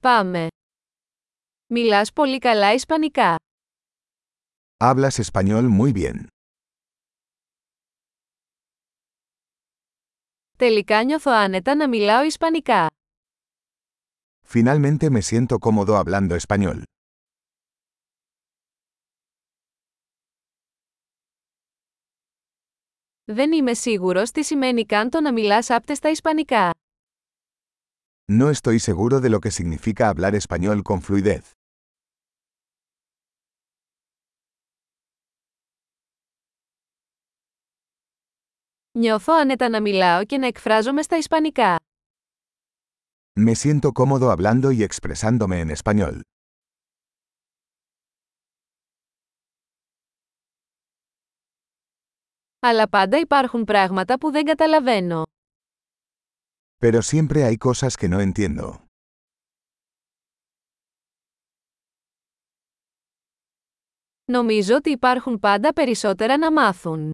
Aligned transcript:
Πάμε. 0.00 0.46
Μιλάς 1.66 2.12
πολύ 2.12 2.38
καλά 2.38 2.72
Ισπανικά. 2.72 3.36
Hablas 4.84 5.10
español 5.20 5.68
muy 5.80 5.92
bien. 5.92 6.26
Τελικά 10.58 11.04
νιώθω 11.04 11.30
άνετα 11.30 11.74
να 11.74 11.88
μιλάω 11.88 12.24
Ισπανικά. 12.24 12.86
Finalmente 14.48 15.10
me 15.10 15.22
siento 15.22 15.58
cómodo 15.58 15.96
hablando 16.02 16.36
español. 16.46 16.82
Δεν 23.24 23.52
είμαι 23.52 23.74
σίγουρος 23.74 24.30
τι 24.30 24.44
σημαίνει 24.44 24.86
καν 24.86 25.10
το 25.10 25.20
να 25.20 25.32
μιλάς 25.32 25.70
άπτεστα 25.70 26.10
Ισπανικά. 26.10 26.70
No 28.30 28.50
estoy 28.50 28.78
seguro 28.78 29.20
de 29.20 29.30
lo 29.30 29.40
que 29.40 29.50
significa 29.50 30.10
hablar 30.10 30.34
español 30.34 30.82
con 30.82 31.00
fluidez. 31.00 31.54
Νιώθω 38.98 39.32
άνετα 39.32 39.68
να 39.68 39.80
μιλάω 39.80 40.24
και 40.24 40.38
να 40.38 40.46
εκφράζομαι 40.46 41.02
στα 41.02 41.16
Ισπανικά. 41.16 41.76
Me 43.40 43.54
siento 43.54 43.92
cómodo 43.92 44.30
hablando 44.30 44.72
y 44.72 44.82
expresándome 44.82 45.60
en 45.60 45.70
español. 45.70 46.20
Αλλά 52.60 52.88
πάντα 52.88 53.18
υπάρχουν 53.18 53.64
πράγματα 53.64 54.18
που 54.18 54.30
δεν 54.30 54.44
καταλαβαίνω. 54.44 55.22
Pero 56.77 57.01
siempre 57.01 57.43
hay 57.43 57.57
cosas 57.57 57.97
que 57.97 58.07
no 58.09 58.19
entiendo. 58.19 58.83
Νομίζω 64.25 64.75
ότι 64.75 64.89
υπάρχουν 64.89 65.39
πάντα 65.39 65.73
περισσότερα 65.73 66.37
να 66.37 66.51
μάθουν. 66.51 67.13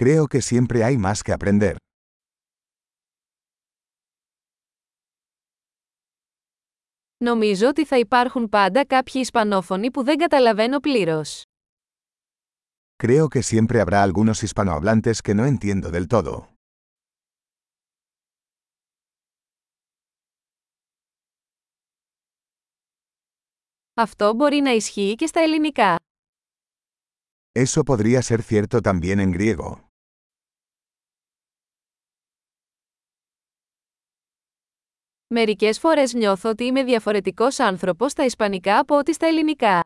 Creo 0.00 0.24
que 0.26 0.40
siempre 0.40 0.84
hay 0.84 0.96
más 0.96 1.22
que 1.22 1.32
aprender. 1.38 1.74
Νομίζω 7.16 7.68
ότι 7.68 7.84
θα 7.86 7.98
υπάρχουν 7.98 8.48
πάντα 8.48 8.86
κάποιοι 8.86 9.20
Ισπανόφωνοι 9.24 9.90
που 9.90 10.02
δεν 10.02 10.16
καταλαβαίνω 10.16 10.80
πλήρως. 10.80 11.42
Creo 13.02 13.26
que 13.28 13.42
siempre 13.42 13.80
habrá 13.80 14.02
algunos 14.02 14.42
hispanohablantes 14.42 15.20
que 15.22 15.34
no 15.34 15.44
entiendo 15.46 15.90
del 15.90 16.06
todo. 16.06 16.52
Αυτό 23.96 24.34
μπορεί 24.34 24.56
να 24.60 24.70
ισχύει 24.70 25.14
και 25.14 25.26
στα 25.26 25.40
ελληνικά. 25.40 25.96
Eso 27.52 27.82
podría 27.84 28.22
ser 28.22 28.40
cierto 28.42 28.80
también 28.80 29.18
en 29.18 29.30
griego. 29.32 29.76
Μερικές 35.26 35.78
φορές 35.78 36.12
νιώθω 36.14 36.50
ότι 36.50 36.64
είμαι 36.64 36.84
διαφορετικός 36.84 37.58
άνθρωπος 37.58 38.10
στα 38.12 38.24
Ισπανικά 38.24 38.78
από 38.78 38.96
ότι 38.98 39.14
στα 39.14 39.26
ελληνικά. 39.26 39.84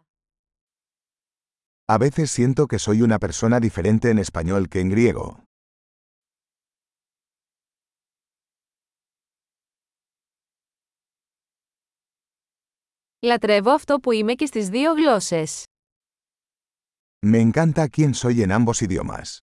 A 1.89 1.99
veces 1.99 2.31
siento 2.31 2.67
que 2.67 2.79
soy 2.79 3.03
una 3.03 3.19
persona 3.19 3.61
diferente 3.61 4.11
en 4.11 4.19
español 4.19 4.69
que 4.69 4.81
en 4.81 4.89
griego. 4.89 5.43
Λατρεύω 13.24 13.72
αυτό 13.72 14.00
που 14.00 14.12
είμαι 14.12 14.34
και 14.34 14.46
στις 14.46 14.70
δύο 14.70 14.94
γλώσσες. 14.94 15.64
Me 17.26 17.52
encanta 17.52 17.88
quién 17.88 18.14
soy 18.14 18.42
en 18.42 18.52
ambos 18.52 18.82
idiomas. 18.82 19.38